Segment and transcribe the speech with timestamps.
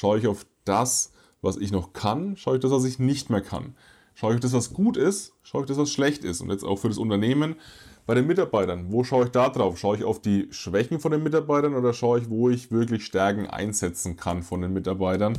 [0.00, 1.12] Schaue ich auf das,
[1.42, 2.34] was ich noch kann?
[2.38, 3.76] Schaue ich das, was ich nicht mehr kann?
[4.14, 5.34] Schaue ich auf das, was gut ist?
[5.42, 6.40] Schaue ich das, was schlecht ist?
[6.40, 7.56] Und jetzt auch für das Unternehmen
[8.06, 8.86] bei den Mitarbeitern.
[8.90, 9.78] Wo schaue ich da drauf?
[9.78, 13.46] Schaue ich auf die Schwächen von den Mitarbeitern oder schaue ich, wo ich wirklich Stärken
[13.46, 15.36] einsetzen kann von den Mitarbeitern?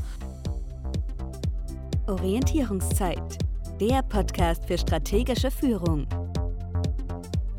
[2.05, 3.39] Orientierungszeit.
[3.79, 6.05] Der Podcast für strategische Führung.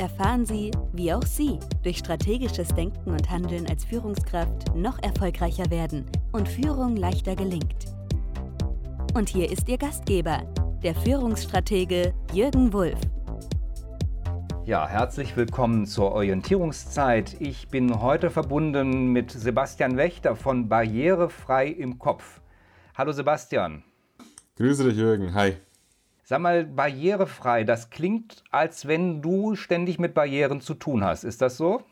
[0.03, 6.11] Erfahren Sie, wie auch Sie durch strategisches Denken und Handeln als Führungskraft noch erfolgreicher werden
[6.33, 7.87] und Führung leichter gelingt.
[9.15, 10.43] Und hier ist Ihr Gastgeber,
[10.83, 12.99] der Führungsstratege Jürgen Wulff.
[14.65, 17.37] Ja, herzlich willkommen zur Orientierungszeit.
[17.41, 22.41] Ich bin heute verbunden mit Sebastian Wächter von Barrierefrei im Kopf.
[22.97, 23.85] Hallo Sebastian.
[24.57, 25.33] Grüße dich, Jürgen.
[25.35, 25.59] Hi.
[26.25, 31.25] Sag mal, barrierefrei, das klingt, als wenn du ständig mit Barrieren zu tun hast.
[31.25, 31.83] Ist das so?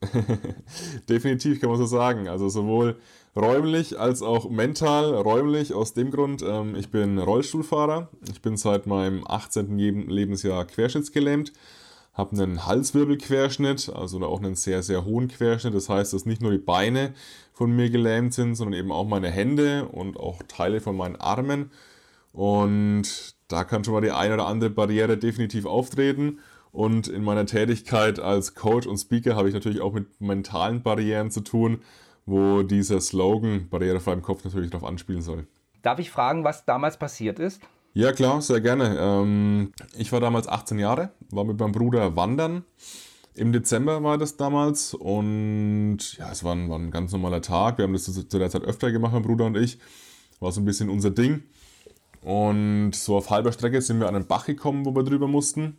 [1.08, 2.28] Definitiv kann man so sagen.
[2.28, 2.96] Also sowohl
[3.36, 5.14] räumlich als auch mental.
[5.14, 8.08] Räumlich aus dem Grund, ähm, ich bin Rollstuhlfahrer.
[8.30, 9.78] Ich bin seit meinem 18.
[9.78, 11.52] Lebensjahr querschnittsgelähmt.
[12.12, 15.74] Habe einen Halswirbelquerschnitt, also auch einen sehr, sehr hohen Querschnitt.
[15.74, 17.14] Das heißt, dass nicht nur die Beine
[17.52, 21.70] von mir gelähmt sind, sondern eben auch meine Hände und auch Teile von meinen Armen.
[22.32, 26.38] Und da kann schon mal die eine oder andere Barriere definitiv auftreten.
[26.72, 31.30] Und in meiner Tätigkeit als Coach und Speaker habe ich natürlich auch mit mentalen Barrieren
[31.30, 31.82] zu tun,
[32.26, 35.46] wo dieser Slogan barrierefrei im Kopf natürlich darauf anspielen soll.
[35.82, 37.60] Darf ich fragen, was damals passiert ist?
[37.92, 38.96] Ja, klar, sehr gerne.
[39.00, 42.64] Ähm, ich war damals 18 Jahre, war mit meinem Bruder wandern.
[43.34, 47.78] Im Dezember war das damals und ja, es war ein, war ein ganz normaler Tag.
[47.78, 49.78] Wir haben das zu der Zeit öfter gemacht, mein Bruder und ich.
[50.38, 51.42] War so ein bisschen unser Ding.
[52.22, 55.78] Und so auf halber Strecke sind wir an einen Bach gekommen, wo wir drüber mussten.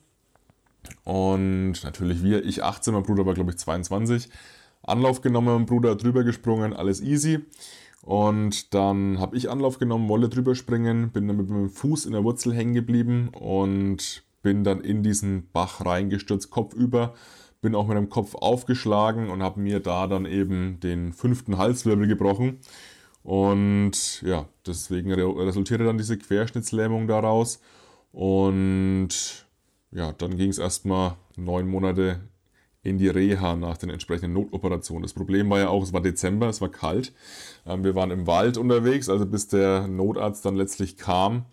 [1.03, 4.29] Und natürlich wir, ich 18, mein Bruder war glaube ich 22.
[4.83, 7.39] Anlauf genommen, mein Bruder drüber gesprungen, alles easy.
[8.01, 12.13] Und dann habe ich Anlauf genommen, wollte drüber springen, bin dann mit meinem Fuß in
[12.13, 17.13] der Wurzel hängen geblieben und bin dann in diesen Bach reingestürzt, kopfüber.
[17.61, 22.07] Bin auch mit dem Kopf aufgeschlagen und habe mir da dann eben den fünften Halswirbel
[22.07, 22.57] gebrochen.
[23.23, 27.61] Und ja, deswegen resultierte dann diese Querschnittslähmung daraus.
[28.11, 29.45] Und
[29.91, 32.21] ja, dann ging es erstmal neun Monate
[32.83, 35.03] in die Reha nach den entsprechenden Notoperationen.
[35.03, 37.13] Das Problem war ja auch, es war Dezember, es war kalt.
[37.65, 41.45] Ähm, wir waren im Wald unterwegs, also bis der Notarzt dann letztlich kam,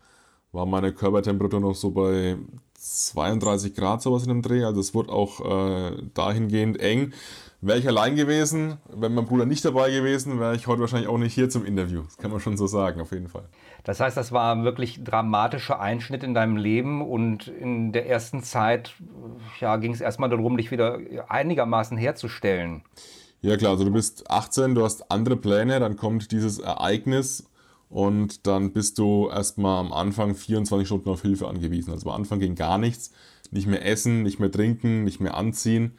[0.52, 2.38] war meine Körpertemperatur noch so bei
[2.78, 4.64] 32 Grad sowas in dem Dreh.
[4.64, 7.12] Also es wurde auch äh, dahingehend eng.
[7.60, 11.18] Wäre ich allein gewesen, wenn mein Bruder nicht dabei gewesen, wäre ich heute wahrscheinlich auch
[11.18, 12.02] nicht hier zum Interview.
[12.02, 13.48] Das kann man schon so sagen, auf jeden Fall.
[13.82, 18.94] Das heißt, das war wirklich dramatischer Einschnitt in deinem Leben und in der ersten Zeit
[19.58, 22.82] ja, ging es erstmal darum, dich wieder einigermaßen herzustellen.
[23.40, 27.47] Ja klar, also du bist 18, du hast andere Pläne, dann kommt dieses Ereignis
[27.88, 31.92] und dann bist du erstmal am Anfang 24 Stunden auf Hilfe angewiesen.
[31.92, 33.12] Also am Anfang ging gar nichts,
[33.50, 35.92] nicht mehr essen, nicht mehr trinken, nicht mehr anziehen.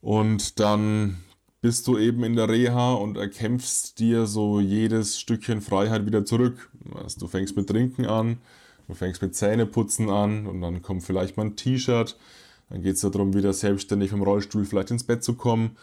[0.00, 1.18] Und dann
[1.60, 6.70] bist du eben in der Reha und erkämpfst dir so jedes Stückchen Freiheit wieder zurück.
[6.94, 8.38] Also du fängst mit Trinken an,
[8.88, 12.16] du fängst mit Zähneputzen an und dann kommt vielleicht mal ein T-Shirt.
[12.70, 15.76] Dann geht es darum, wieder selbstständig vom Rollstuhl vielleicht ins Bett zu kommen.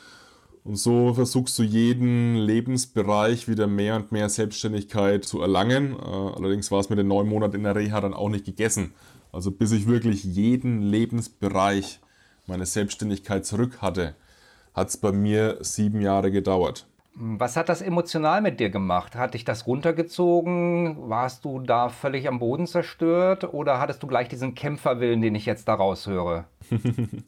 [0.63, 5.93] Und so versuchst du jeden Lebensbereich wieder mehr und mehr Selbstständigkeit zu erlangen.
[5.93, 8.93] Äh, allerdings war es mit den neun Monaten in der Reha dann auch nicht gegessen.
[9.33, 11.99] Also bis ich wirklich jeden Lebensbereich
[12.47, 14.15] meine Selbstständigkeit zurück hatte,
[14.73, 16.87] hat es bei mir sieben Jahre gedauert.
[17.15, 19.15] Was hat das emotional mit dir gemacht?
[19.15, 21.09] Hat dich das runtergezogen?
[21.09, 23.53] Warst du da völlig am Boden zerstört?
[23.53, 26.45] Oder hattest du gleich diesen Kämpferwillen, den ich jetzt daraus höre?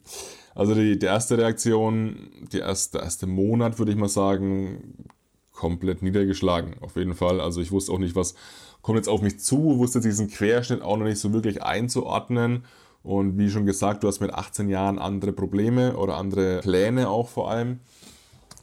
[0.56, 5.06] also die, die, erste Reaktion, die erste, der erste Monat, würde ich mal sagen,
[5.52, 6.74] komplett niedergeschlagen.
[6.80, 7.40] Auf jeden Fall.
[7.40, 8.34] Also ich wusste auch nicht, was
[8.82, 12.64] kommt jetzt auf mich zu, wusste diesen Querschnitt auch noch nicht so wirklich einzuordnen.
[13.04, 17.28] Und wie schon gesagt, du hast mit 18 Jahren andere Probleme oder andere Pläne auch
[17.28, 17.78] vor allem.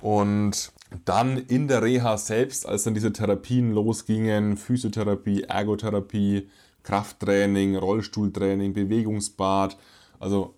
[0.02, 0.74] Und
[1.06, 6.50] dann in der Reha selbst, als dann diese Therapien losgingen, Physiotherapie, Ergotherapie,
[6.84, 9.78] Krafttraining, Rollstuhltraining, Bewegungsbad,
[10.19, 10.54] also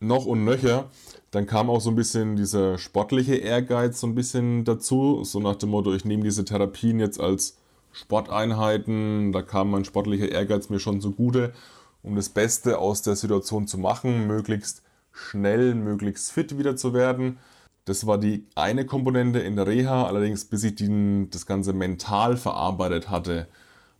[0.00, 0.90] noch und nöcher,
[1.30, 5.56] dann kam auch so ein bisschen dieser sportliche Ehrgeiz so ein bisschen dazu, so nach
[5.56, 7.58] dem Motto, ich nehme diese Therapien jetzt als
[7.92, 11.52] Sporteinheiten, da kam mein sportlicher Ehrgeiz mir schon zugute
[12.02, 14.82] um das Beste aus der Situation zu machen, möglichst
[15.12, 17.38] schnell, möglichst fit wieder zu werden.
[17.88, 22.36] Das war die eine Komponente in der Reha, allerdings bis ich den, das Ganze mental
[22.36, 23.48] verarbeitet hatte,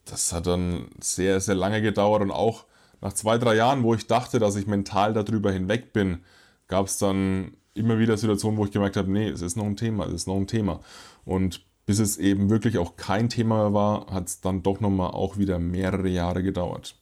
[0.05, 2.67] das hat dann sehr, sehr lange gedauert und auch
[3.00, 6.19] nach zwei, drei Jahren, wo ich dachte, dass ich mental darüber hinweg bin,
[6.67, 9.76] gab es dann immer wieder Situationen, wo ich gemerkt habe, nee, es ist noch ein
[9.76, 10.81] Thema, es ist noch ein Thema.
[11.25, 15.38] Und bis es eben wirklich auch kein Thema war, hat es dann doch nochmal auch
[15.38, 16.97] wieder mehrere Jahre gedauert.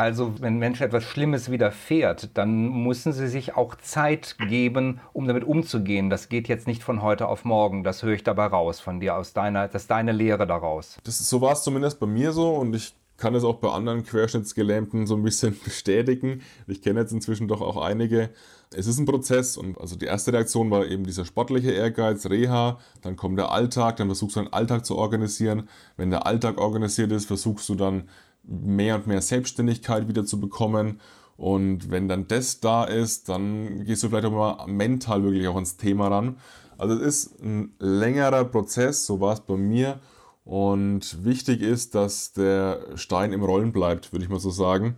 [0.00, 5.44] Also wenn Menschen etwas Schlimmes widerfährt, dann müssen sie sich auch Zeit geben, um damit
[5.44, 6.08] umzugehen.
[6.08, 7.84] Das geht jetzt nicht von heute auf morgen.
[7.84, 10.96] Das höre ich dabei raus von dir, aus deiner, das ist deine Lehre daraus.
[11.04, 14.02] Das, so war es zumindest bei mir so und ich kann es auch bei anderen
[14.02, 16.40] Querschnittsgelähmten so ein bisschen bestätigen.
[16.66, 18.30] Ich kenne jetzt inzwischen doch auch einige.
[18.72, 22.78] Es ist ein Prozess und also die erste Reaktion war eben dieser sportliche Ehrgeiz, Reha,
[23.02, 25.68] dann kommt der Alltag, dann versuchst du deinen Alltag zu organisieren.
[25.98, 28.04] Wenn der Alltag organisiert ist, versuchst du dann
[28.50, 31.00] mehr und mehr Selbstständigkeit wieder zu bekommen.
[31.36, 35.54] Und wenn dann das da ist, dann gehst du vielleicht auch mal mental wirklich auch
[35.54, 36.36] ans Thema ran.
[36.76, 40.00] Also es ist ein längerer Prozess, so war es bei mir.
[40.44, 44.96] Und wichtig ist, dass der Stein im Rollen bleibt, würde ich mal so sagen.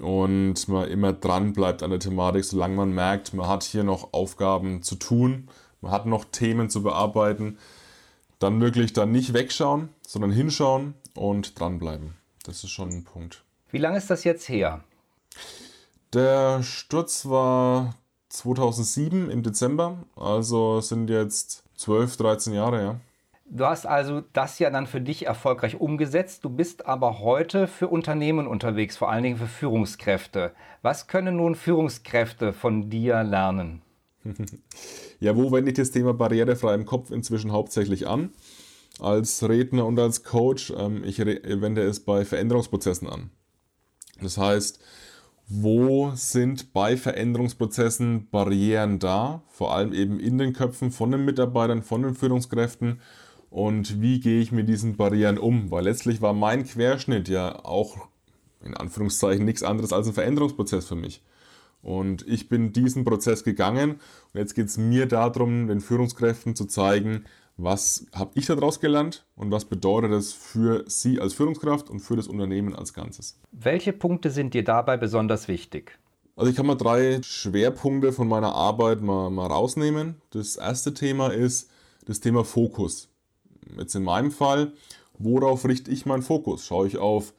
[0.00, 4.12] Und man immer dran bleibt an der Thematik, solange man merkt, man hat hier noch
[4.12, 5.48] Aufgaben zu tun,
[5.80, 7.58] man hat noch Themen zu bearbeiten.
[8.38, 12.19] Dann wirklich dann nicht wegschauen, sondern hinschauen und dranbleiben.
[12.44, 13.44] Das ist schon ein Punkt.
[13.70, 14.82] Wie lange ist das jetzt her?
[16.12, 17.94] Der Sturz war
[18.30, 23.00] 2007 im Dezember, also sind jetzt 12, 13 Jahre, ja.
[23.52, 26.44] Du hast also das ja dann für dich erfolgreich umgesetzt.
[26.44, 30.52] Du bist aber heute für Unternehmen unterwegs, vor allen Dingen für Führungskräfte.
[30.82, 33.82] Was können nun Führungskräfte von dir lernen?
[35.20, 38.30] ja, wo wende ich das Thema barrierefrei im Kopf inzwischen hauptsächlich an?
[39.00, 40.72] Als Redner und als Coach.
[40.76, 43.30] Ähm, ich wende es bei Veränderungsprozessen an.
[44.20, 44.80] Das heißt,
[45.48, 51.82] wo sind bei Veränderungsprozessen Barrieren da, vor allem eben in den Köpfen von den Mitarbeitern,
[51.82, 53.00] von den Führungskräften
[53.50, 55.72] und wie gehe ich mit diesen Barrieren um?
[55.72, 57.96] Weil letztlich war mein Querschnitt ja auch
[58.62, 61.24] in Anführungszeichen nichts anderes als ein Veränderungsprozess für mich.
[61.82, 63.92] Und ich bin diesen Prozess gegangen
[64.32, 67.24] und jetzt geht es mir darum, den Führungskräften zu zeigen,
[67.62, 72.16] was habe ich daraus gelernt und was bedeutet es für Sie als Führungskraft und für
[72.16, 73.38] das Unternehmen als Ganzes?
[73.52, 75.98] Welche Punkte sind dir dabei besonders wichtig?
[76.36, 80.16] Also ich kann mal drei Schwerpunkte von meiner Arbeit mal, mal rausnehmen.
[80.30, 81.70] Das erste Thema ist
[82.06, 83.08] das Thema Fokus.
[83.76, 84.72] Jetzt in meinem Fall,
[85.18, 86.64] worauf richte ich meinen Fokus?
[86.64, 87.34] Schaue ich auf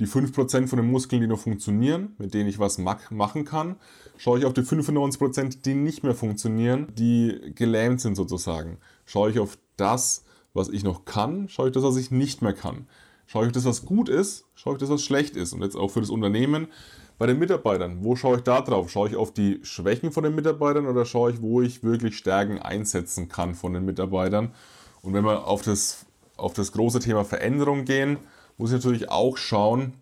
[0.00, 3.76] die 5% von den Muskeln, die noch funktionieren, mit denen ich was machen kann,
[4.16, 8.78] schaue ich auf die 95%, die nicht mehr funktionieren, die gelähmt sind sozusagen.
[9.06, 10.24] Schaue ich auf das,
[10.54, 12.86] was ich noch kann, schaue ich das, was ich nicht mehr kann.
[13.26, 15.52] Schaue ich das, was gut ist, schaue ich das, was schlecht ist.
[15.52, 16.68] Und jetzt auch für das Unternehmen,
[17.18, 18.90] bei den Mitarbeitern, wo schaue ich da drauf?
[18.90, 22.58] Schaue ich auf die Schwächen von den Mitarbeitern oder schaue ich, wo ich wirklich Stärken
[22.58, 24.52] einsetzen kann von den Mitarbeitern?
[25.02, 26.04] Und wenn wir auf das,
[26.36, 28.18] auf das große Thema Veränderung gehen,
[28.58, 29.94] muss ich natürlich auch schauen,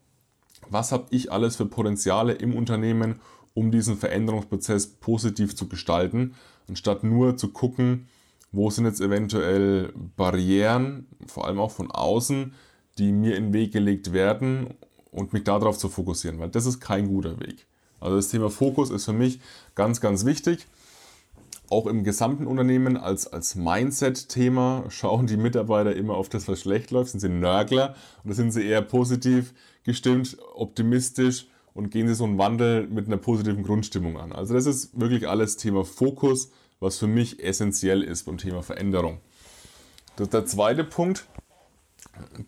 [0.68, 3.20] was habe ich alles für Potenziale im Unternehmen,
[3.54, 6.34] um diesen Veränderungsprozess positiv zu gestalten,
[6.68, 8.08] anstatt nur zu gucken,
[8.52, 12.54] wo sind jetzt eventuell Barrieren, vor allem auch von außen,
[12.98, 14.74] die mir in den Weg gelegt werden
[15.10, 17.66] und mich darauf zu fokussieren, weil das ist kein guter Weg.
[18.00, 19.40] Also das Thema Fokus ist für mich
[19.74, 20.66] ganz, ganz wichtig
[21.70, 26.90] auch im gesamten Unternehmen als, als Mindset-Thema schauen die Mitarbeiter immer auf das, was schlecht
[26.90, 27.94] läuft, sind sie Nörgler
[28.24, 29.54] oder sind sie eher positiv
[29.84, 34.32] gestimmt, optimistisch und gehen sie so einen Wandel mit einer positiven Grundstimmung an.
[34.32, 36.50] Also das ist wirklich alles Thema Fokus,
[36.80, 39.20] was für mich essentiell ist beim Thema Veränderung.
[40.18, 41.26] Der zweite Punkt,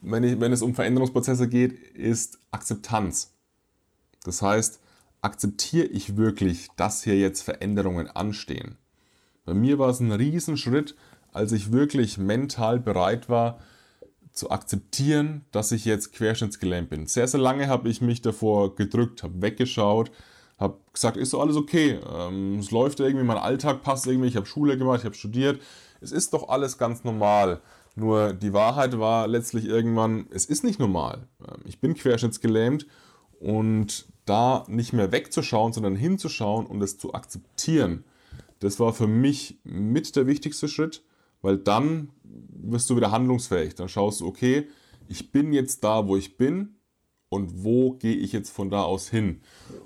[0.00, 3.34] wenn, ich, wenn es um Veränderungsprozesse geht, ist Akzeptanz.
[4.24, 4.80] Das heißt,
[5.20, 8.76] akzeptiere ich wirklich, dass hier jetzt Veränderungen anstehen?
[9.44, 10.96] Bei mir war es ein Riesenschritt,
[11.32, 13.60] als ich wirklich mental bereit war,
[14.32, 17.06] zu akzeptieren, dass ich jetzt querschnittsgelähmt bin.
[17.06, 20.10] Sehr, sehr lange habe ich mich davor gedrückt, habe weggeschaut,
[20.58, 21.98] habe gesagt, ist doch alles okay.
[22.12, 25.60] Ähm, es läuft irgendwie, mein Alltag passt irgendwie, ich habe Schule gemacht, ich habe studiert.
[26.00, 27.60] Es ist doch alles ganz normal.
[27.94, 31.26] Nur die Wahrheit war letztlich irgendwann, es ist nicht normal.
[31.40, 32.86] Ähm, ich bin querschnittsgelähmt
[33.40, 38.04] und da nicht mehr wegzuschauen, sondern hinzuschauen und es zu akzeptieren
[38.62, 41.02] das war für mich mit der wichtigste Schritt,
[41.40, 43.74] weil dann wirst du wieder handlungsfähig.
[43.74, 44.68] Dann schaust du, okay,
[45.08, 46.76] ich bin jetzt da, wo ich bin
[47.32, 49.40] und wo gehe ich jetzt von da aus hin.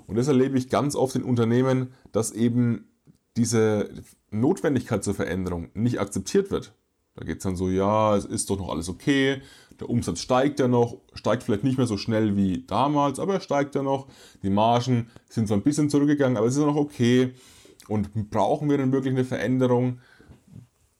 [0.05, 2.89] Und das erlebe ich ganz oft in Unternehmen, dass eben
[3.37, 3.89] diese
[4.31, 6.73] Notwendigkeit zur Veränderung nicht akzeptiert wird.
[7.15, 9.41] Da geht es dann so, ja, es ist doch noch alles okay,
[9.79, 13.39] der Umsatz steigt ja noch, steigt vielleicht nicht mehr so schnell wie damals, aber er
[13.39, 14.07] steigt ja noch.
[14.43, 17.33] Die Margen sind zwar ein bisschen zurückgegangen, aber es ist noch okay.
[17.87, 19.99] Und brauchen wir denn wirklich eine Veränderung?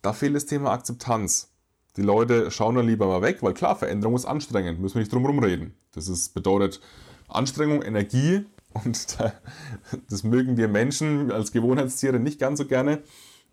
[0.02, 1.52] Da fehlt das Thema Akzeptanz.
[1.98, 5.12] Die Leute schauen dann lieber mal weg, weil klar, Veränderung ist anstrengend, müssen wir nicht
[5.12, 5.74] drum herum reden.
[5.98, 6.80] Das ist, bedeutet
[7.28, 9.18] Anstrengung, Energie und
[10.10, 13.04] das mögen wir Menschen als Gewohnheitstiere nicht ganz so gerne.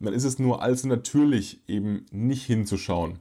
[0.00, 3.18] Dann ist es nur allzu natürlich, eben nicht hinzuschauen.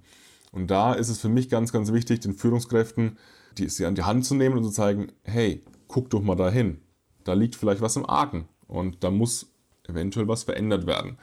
[0.51, 3.17] Und da ist es für mich ganz, ganz wichtig, den Führungskräften
[3.57, 6.81] die, sie an die Hand zu nehmen und zu zeigen, hey, guck doch mal dahin.
[7.23, 9.47] Da liegt vielleicht was im Argen und da muss
[9.87, 11.17] eventuell was verändert werden.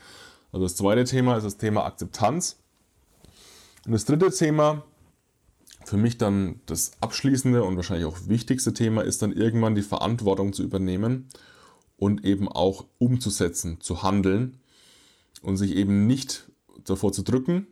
[0.53, 2.61] Also das zweite Thema ist das Thema Akzeptanz.
[3.87, 4.85] Und das dritte Thema,
[5.85, 10.53] für mich dann das abschließende und wahrscheinlich auch wichtigste Thema, ist dann irgendwann die Verantwortung
[10.53, 11.29] zu übernehmen
[11.97, 14.59] und eben auch umzusetzen, zu handeln
[15.43, 16.51] und sich eben nicht
[16.85, 17.67] davor zu drücken,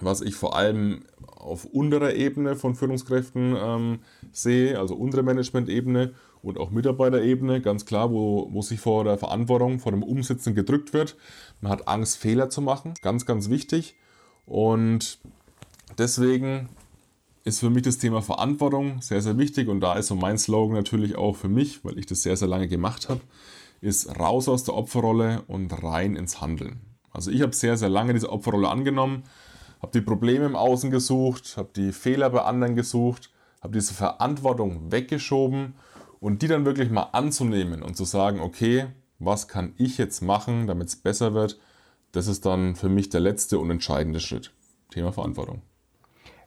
[0.00, 3.98] was ich vor allem auf unterer Ebene von Führungskräften ähm,
[4.32, 9.78] sehe, also untere Management-Ebene und auch Mitarbeiterebene, ganz klar, wo, wo sich vor der Verantwortung,
[9.78, 11.16] vor dem Umsetzen gedrückt wird.
[11.60, 13.96] Man hat Angst, Fehler zu machen, ganz, ganz wichtig.
[14.44, 15.18] Und
[15.98, 16.68] deswegen
[17.44, 20.76] ist für mich das Thema Verantwortung sehr, sehr wichtig und da ist so mein Slogan
[20.76, 23.20] natürlich auch für mich, weil ich das sehr, sehr lange gemacht habe,
[23.80, 26.80] ist raus aus der Opferrolle und rein ins Handeln.
[27.10, 29.24] Also ich habe sehr, sehr lange diese Opferrolle angenommen,
[29.80, 33.30] habe die Probleme im Außen gesucht, habe die Fehler bei anderen gesucht,
[33.60, 35.74] habe diese Verantwortung weggeschoben
[36.20, 38.86] und die dann wirklich mal anzunehmen und zu sagen, okay,
[39.18, 41.58] was kann ich jetzt machen, damit es besser wird,
[42.12, 44.52] das ist dann für mich der letzte und entscheidende Schritt.
[44.90, 45.62] Thema Verantwortung.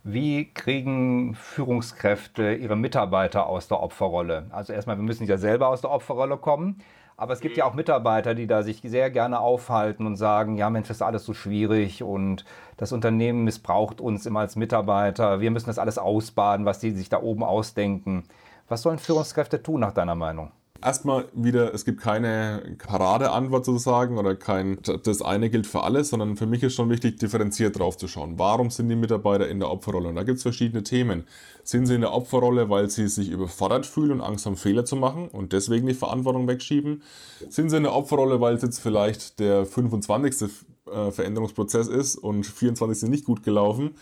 [0.08, 4.46] Wie kriegen Führungskräfte ihre Mitarbeiter aus der Opferrolle?
[4.52, 6.78] Also erstmal, wir müssen ja selber aus der Opferrolle kommen.
[7.18, 10.70] Aber es gibt ja auch Mitarbeiter, die da sich sehr gerne aufhalten und sagen, ja
[10.70, 12.46] Mensch, das ist alles so schwierig und
[12.78, 15.40] das Unternehmen missbraucht uns immer als Mitarbeiter.
[15.40, 18.26] Wir müssen das alles ausbaden, was die sich da oben ausdenken.
[18.68, 20.52] Was sollen Führungskräfte tun nach deiner Meinung?
[20.82, 26.38] Erstmal wieder, es gibt keine Paradeantwort sozusagen oder kein, das eine gilt für alles, sondern
[26.38, 28.38] für mich ist schon wichtig, differenziert drauf zu schauen.
[28.38, 30.10] Warum sind die Mitarbeiter in der Opferrolle?
[30.10, 31.26] Und da gibt es verschiedene Themen.
[31.64, 34.96] Sind sie in der Opferrolle, weil sie sich überfordert fühlen und Angst haben, Fehler zu
[34.96, 37.02] machen und deswegen die Verantwortung wegschieben?
[37.50, 40.50] Sind sie in der Opferrolle, weil es jetzt vielleicht der 25.
[40.92, 43.96] Äh, Veränderungsprozess ist und 24 sind nicht gut gelaufen?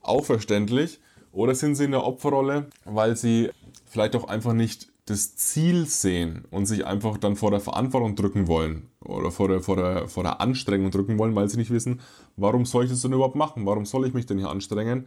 [0.00, 1.00] Auch verständlich.
[1.32, 3.50] Oder sind sie in der Opferrolle, weil sie
[3.86, 8.46] vielleicht auch einfach nicht das Ziel sehen und sich einfach dann vor der Verantwortung drücken
[8.46, 12.00] wollen oder vor der, vor der, vor der Anstrengung drücken wollen, weil sie nicht wissen,
[12.36, 13.66] warum soll ich das denn überhaupt machen?
[13.66, 15.06] Warum soll ich mich denn hier anstrengen?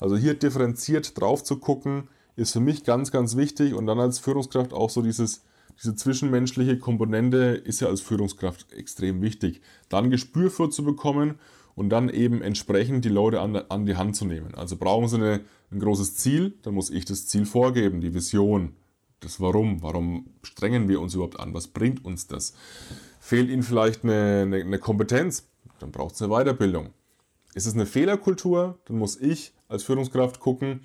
[0.00, 4.18] Also hier differenziert drauf zu gucken, ist für mich ganz, ganz wichtig und dann als
[4.18, 5.44] Führungskraft auch so dieses,
[5.80, 9.60] diese zwischenmenschliche Komponente ist ja als Führungskraft extrem wichtig.
[9.90, 11.34] Dann Gespür für zu bekommen
[11.74, 14.54] und dann eben entsprechend die Leute an, an die Hand zu nehmen.
[14.54, 15.40] Also brauchen sie eine,
[15.70, 18.74] ein großes Ziel, dann muss ich das Ziel vorgeben, die Vision
[19.24, 19.82] das Warum.
[19.82, 21.54] Warum strengen wir uns überhaupt an?
[21.54, 22.54] Was bringt uns das?
[23.20, 25.48] Fehlt Ihnen vielleicht eine, eine, eine Kompetenz?
[25.78, 26.90] Dann braucht es eine Weiterbildung.
[27.54, 28.78] Ist es eine Fehlerkultur?
[28.86, 30.82] Dann muss ich als Führungskraft gucken,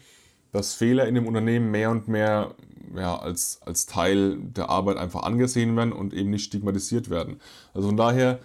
[0.51, 2.55] dass Fehler in dem Unternehmen mehr und mehr
[2.95, 7.39] ja, als, als Teil der Arbeit einfach angesehen werden und eben nicht stigmatisiert werden.
[7.73, 8.39] Also von daher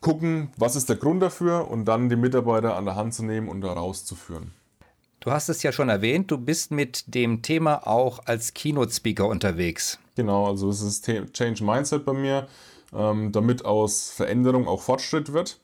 [0.00, 3.48] gucken, was ist der Grund dafür und dann die Mitarbeiter an der Hand zu nehmen
[3.48, 4.52] und da rauszuführen.
[5.26, 9.98] Du hast es ja schon erwähnt, du bist mit dem Thema auch als Keynote-Speaker unterwegs.
[10.14, 12.46] Genau, also es ist Change Mindset bei mir,
[12.94, 15.58] ähm, damit aus Veränderung auch Fortschritt wird.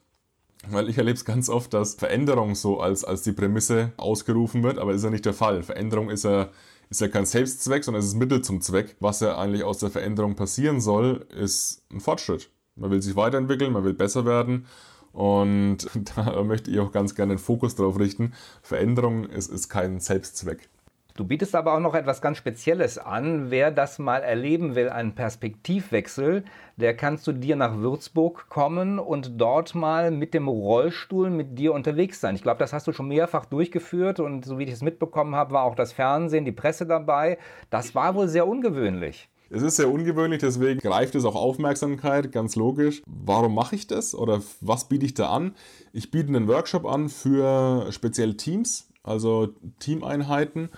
[0.69, 4.79] Weil ich erlebe es ganz oft, dass Veränderung so als, als die Prämisse ausgerufen wird,
[4.79, 5.63] aber ist ja nicht der Fall.
[5.63, 6.49] Veränderung ist ja,
[6.91, 8.97] ist ja kein Selbstzweck, sondern es ist Mittel zum Zweck.
[8.99, 12.51] Was ja eigentlich aus der Veränderung passieren soll, ist ein Fortschritt.
[12.75, 14.67] Man will sich weiterentwickeln, man will besser werden
[15.13, 15.79] und
[16.17, 18.33] da möchte ich auch ganz gerne den Fokus darauf richten.
[18.63, 20.69] Veränderung ist, ist kein Selbstzweck.
[21.15, 23.51] Du bietest aber auch noch etwas ganz Spezielles an.
[23.51, 26.43] Wer das mal erleben will, einen Perspektivwechsel,
[26.79, 31.75] der kann zu dir nach Würzburg kommen und dort mal mit dem Rollstuhl mit dir
[31.75, 32.35] unterwegs sein.
[32.35, 35.53] Ich glaube, das hast du schon mehrfach durchgeführt und so wie ich es mitbekommen habe,
[35.53, 37.37] war auch das Fernsehen, die Presse dabei.
[37.69, 39.29] Das war wohl sehr ungewöhnlich.
[39.55, 43.03] Es ist sehr ungewöhnlich, deswegen greift es auch Aufmerksamkeit, ganz logisch.
[43.05, 45.55] Warum mache ich das oder was biete ich da an?
[45.93, 50.71] Ich biete einen Workshop an für speziell Teams, also Teameinheiten.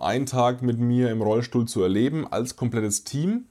[0.00, 3.48] Einen Tag mit mir im Rollstuhl zu erleben als komplettes Team.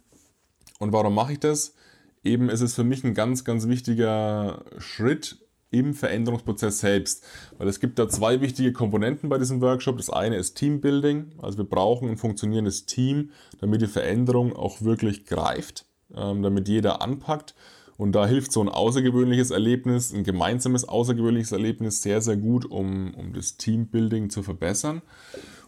[0.79, 1.75] Und warum mache ich das?
[2.23, 5.40] Eben ist es für mich ein ganz, ganz wichtiger Schritt,
[5.71, 7.23] im Veränderungsprozess selbst.
[7.57, 9.97] Weil es gibt da zwei wichtige Komponenten bei diesem Workshop.
[9.97, 11.31] Das eine ist Teambuilding.
[11.39, 15.85] Also wir brauchen ein funktionierendes Team, damit die Veränderung auch wirklich greift,
[16.15, 17.55] ähm, damit jeder anpackt.
[17.97, 23.13] Und da hilft so ein außergewöhnliches Erlebnis, ein gemeinsames außergewöhnliches Erlebnis sehr, sehr gut, um,
[23.13, 25.01] um das Teambuilding zu verbessern.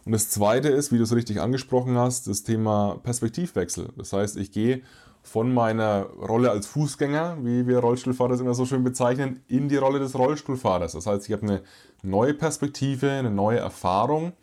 [0.04, 3.90] Und das zweite ist, wie du es richtig angesprochen hast, das Thema Perspektivwechsel.
[3.96, 4.82] Das heißt, ich gehe
[5.24, 9.98] von meiner Rolle als Fußgänger, wie wir Rollstuhlfahrer immer so schön bezeichnen, in die Rolle
[9.98, 10.92] des Rollstuhlfahrers.
[10.92, 11.62] Das heißt, ich habe eine
[12.02, 14.34] neue Perspektive, eine neue Erfahrung,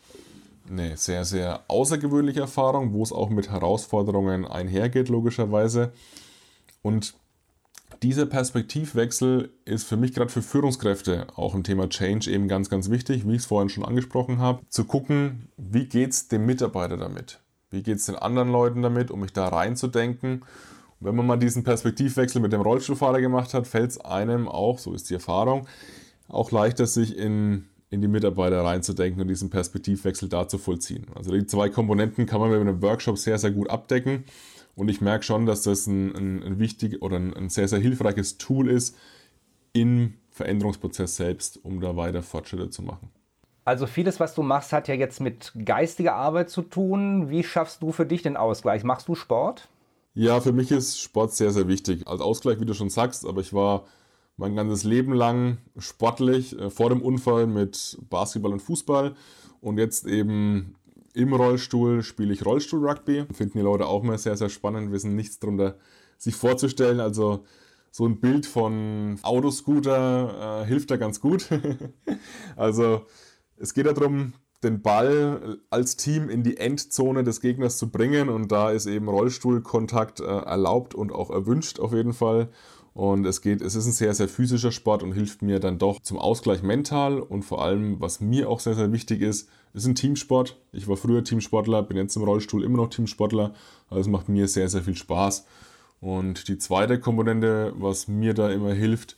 [0.68, 5.94] eine sehr, sehr außergewöhnliche Erfahrung, wo es auch mit Herausforderungen einhergeht, logischerweise.
[6.82, 7.14] Und
[8.02, 12.90] dieser Perspektivwechsel ist für mich gerade für Führungskräfte auch im Thema Change eben ganz, ganz
[12.90, 16.98] wichtig, wie ich es vorhin schon angesprochen habe, zu gucken, wie geht es dem Mitarbeiter
[16.98, 17.40] damit?
[17.72, 20.42] Wie geht es den anderen Leuten damit, um mich da reinzudenken?
[21.00, 24.78] Und wenn man mal diesen Perspektivwechsel mit dem Rollstuhlfahrer gemacht hat, fällt es einem auch,
[24.78, 25.68] so ist die Erfahrung,
[26.28, 31.08] auch leichter, sich in, in die Mitarbeiter reinzudenken und diesen Perspektivwechsel da zu vollziehen.
[31.16, 34.26] Also die zwei Komponenten kann man mit einem Workshop sehr, sehr gut abdecken.
[34.76, 37.80] Und ich merke schon, dass das ein, ein, ein wichtig oder ein, ein sehr, sehr
[37.80, 38.96] hilfreiches Tool ist
[39.74, 43.10] im Veränderungsprozess selbst, um da weiter Fortschritte zu machen.
[43.64, 47.30] Also vieles, was du machst, hat ja jetzt mit geistiger Arbeit zu tun.
[47.30, 48.84] Wie schaffst du für dich den Ausgleich?
[48.84, 49.70] Machst du Sport?
[50.14, 52.08] Ja, für mich ist Sport sehr, sehr wichtig.
[52.08, 53.86] Als Ausgleich, wie du schon sagst, aber ich war
[54.36, 59.14] mein ganzes Leben lang sportlich, äh, vor dem Unfall mit Basketball und Fußball
[59.62, 60.76] und jetzt eben
[61.14, 63.26] im Rollstuhl spiele ich Rollstuhl-Rugby.
[63.34, 65.76] Finden die Leute auch immer sehr, sehr spannend, wissen nichts darunter
[66.18, 67.00] sich vorzustellen.
[67.00, 67.44] Also
[67.92, 71.48] so ein Bild von Autoscooter äh, hilft da ganz gut.
[72.56, 73.06] also
[73.62, 78.52] es geht darum, den Ball als Team in die Endzone des Gegners zu bringen und
[78.52, 82.50] da ist eben Rollstuhlkontakt äh, erlaubt und auch erwünscht auf jeden Fall.
[82.94, 86.02] Und es geht, es ist ein sehr, sehr physischer Sport und hilft mir dann doch
[86.02, 89.96] zum Ausgleich mental und vor allem, was mir auch sehr, sehr wichtig ist, ist ein
[89.96, 90.60] Teamsport.
[90.74, 93.54] Ich war früher Teamsportler, bin jetzt im Rollstuhl immer noch Teamsportler.
[93.90, 95.46] Also es macht mir sehr, sehr viel Spaß.
[96.02, 99.16] Und die zweite Komponente, was mir da immer hilft,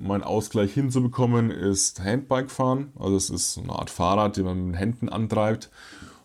[0.00, 2.92] meinen Ausgleich hinzubekommen, ist Handbike fahren.
[2.98, 5.70] Also es ist eine Art Fahrrad, die man mit den Händen antreibt.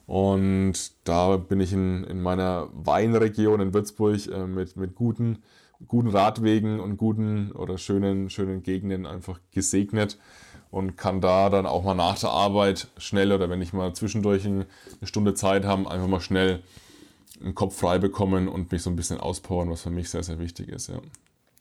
[0.07, 5.39] Und da bin ich in, in meiner Weinregion in Würzburg äh, mit, mit guten
[5.87, 10.17] guten Radwegen und guten oder schönen, schönen Gegenden einfach gesegnet
[10.71, 14.45] und kann da dann auch mal nach der Arbeit schnell oder wenn ich mal zwischendurch
[14.45, 14.65] eine
[15.03, 16.63] Stunde Zeit habe, einfach mal schnell
[17.41, 20.39] einen Kopf frei bekommen und mich so ein bisschen auspowern, was für mich sehr, sehr
[20.39, 20.87] wichtig ist.
[20.87, 20.99] Ja.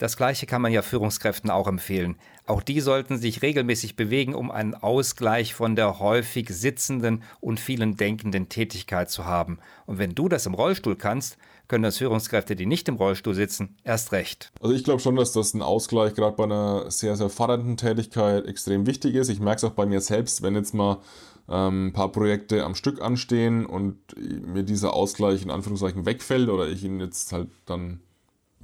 [0.04, 2.16] Das Gleiche kann man ja Führungskräften auch empfehlen.
[2.44, 7.96] Auch die sollten sich regelmäßig bewegen, um einen Ausgleich von der häufig sitzenden und vielen
[7.96, 9.61] denkenden Tätigkeit zu haben.
[9.87, 11.38] Und wenn du das im Rollstuhl kannst,
[11.69, 14.52] können das Führungskräfte, die nicht im Rollstuhl sitzen, erst recht.
[14.60, 18.45] Also ich glaube schon, dass das ein Ausgleich gerade bei einer sehr, sehr fordernden Tätigkeit
[18.45, 19.30] extrem wichtig ist.
[19.30, 20.99] Ich merke es auch bei mir selbst, wenn jetzt mal
[21.49, 26.69] ähm, ein paar Projekte am Stück anstehen und mir dieser Ausgleich in Anführungszeichen wegfällt oder
[26.69, 28.00] ich ihn jetzt halt dann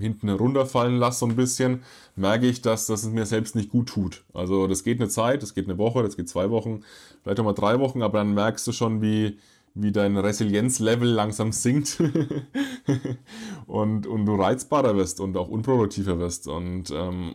[0.00, 1.82] hinten runterfallen lasse so ein bisschen,
[2.16, 4.24] merke ich, dass, dass es mir selbst nicht gut tut.
[4.34, 6.82] Also das geht eine Zeit, das geht eine Woche, das geht zwei Wochen,
[7.22, 9.38] vielleicht auch mal drei Wochen, aber dann merkst du schon, wie,
[9.74, 12.02] wie dein Resilienzlevel langsam sinkt
[13.66, 16.48] und, und du reizbarer wirst und auch unproduktiver wirst.
[16.48, 17.34] Und ähm,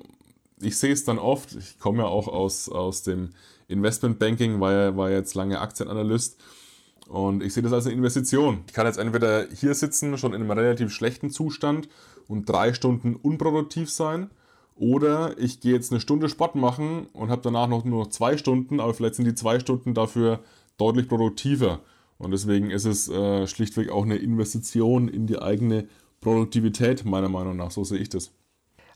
[0.62, 3.30] ich sehe es dann oft, ich komme ja auch aus, aus dem
[3.68, 6.38] Investmentbanking, war ja, war jetzt lange Aktienanalyst
[7.08, 8.60] und ich sehe das als eine Investition.
[8.68, 11.88] Ich kann jetzt entweder hier sitzen, schon in einem relativ schlechten Zustand
[12.28, 14.30] und drei Stunden unproduktiv sein.
[14.76, 18.80] Oder ich gehe jetzt eine Stunde Sport machen und habe danach noch nur zwei Stunden,
[18.80, 20.42] aber vielleicht sind die zwei Stunden dafür
[20.78, 21.80] deutlich produktiver.
[22.18, 25.88] Und deswegen ist es äh, schlichtweg auch eine Investition in die eigene
[26.20, 27.72] Produktivität, meiner Meinung nach.
[27.72, 28.32] So sehe ich das.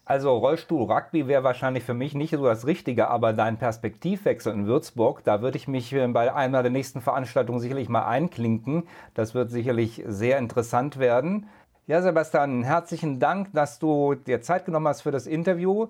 [0.09, 4.65] Also Rollstuhl Rugby wäre wahrscheinlich für mich nicht so das Richtige, aber dein Perspektivwechsel in
[4.65, 8.87] Würzburg, da würde ich mich äh, bei einer der nächsten Veranstaltungen sicherlich mal einklinken.
[9.13, 11.47] Das wird sicherlich sehr interessant werden.
[11.85, 15.89] Ja, Sebastian, herzlichen Dank, dass du dir Zeit genommen hast für das Interview.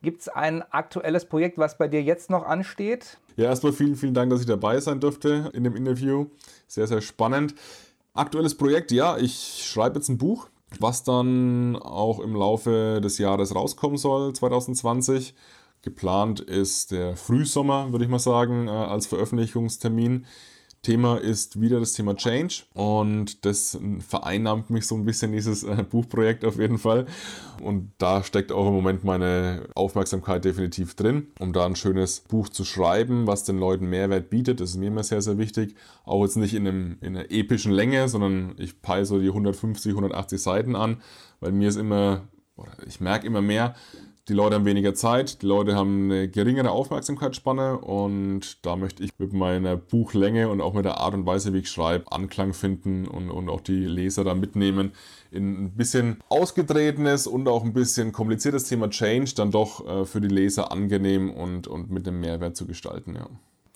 [0.00, 3.18] Gibt es ein aktuelles Projekt, was bei dir jetzt noch ansteht?
[3.34, 6.26] Ja, erstmal vielen, vielen Dank, dass ich dabei sein durfte in dem Interview.
[6.68, 7.56] Sehr, sehr spannend.
[8.14, 10.50] Aktuelles Projekt, ja, ich schreibe jetzt ein Buch
[10.80, 15.34] was dann auch im Laufe des Jahres rauskommen soll, 2020.
[15.82, 20.26] Geplant ist der Frühsommer, würde ich mal sagen, äh, als Veröffentlichungstermin.
[20.86, 25.82] Thema ist wieder das Thema Change und das vereinnahmt mich so ein bisschen dieses äh,
[25.82, 27.06] Buchprojekt auf jeden Fall.
[27.60, 32.50] Und da steckt auch im Moment meine Aufmerksamkeit definitiv drin, um da ein schönes Buch
[32.50, 34.60] zu schreiben, was den Leuten Mehrwert bietet.
[34.60, 35.74] Das ist mir immer sehr, sehr wichtig.
[36.04, 39.90] Auch jetzt nicht in, einem, in einer epischen Länge, sondern ich peile so die 150,
[39.90, 41.02] 180 Seiten an,
[41.40, 42.28] weil mir ist immer,
[42.86, 43.74] ich merke immer mehr,
[44.28, 49.10] die Leute haben weniger Zeit, die Leute haben eine geringere Aufmerksamkeitsspanne und da möchte ich
[49.18, 53.06] mit meiner Buchlänge und auch mit der Art und Weise, wie ich schreibe, Anklang finden
[53.06, 54.92] und, und auch die Leser da mitnehmen
[55.30, 60.20] in ein bisschen ausgetretenes und auch ein bisschen kompliziertes Thema Change dann doch äh, für
[60.20, 63.14] die Leser angenehm und, und mit einem Mehrwert zu gestalten.
[63.14, 63.28] Ja.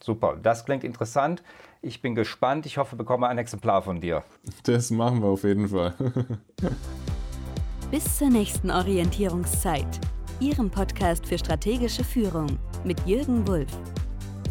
[0.02, 1.42] Super, das klingt interessant.
[1.82, 2.66] Ich bin gespannt.
[2.66, 4.24] Ich hoffe, ich bekomme ein Exemplar von dir.
[4.64, 5.94] Das machen wir auf jeden Fall.
[7.90, 10.00] Bis zur nächsten Orientierungszeit.
[10.40, 13.79] Ihrem Podcast für strategische Führung mit Jürgen Wulff.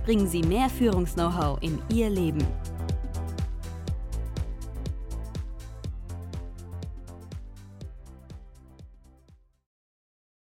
[0.06, 2.46] Bringen Sie mehr Führungs-Know-how in Ihr Leben.